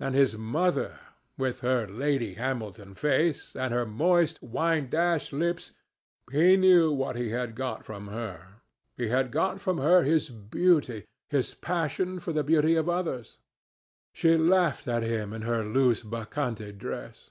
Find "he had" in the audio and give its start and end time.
7.16-7.54, 8.96-9.30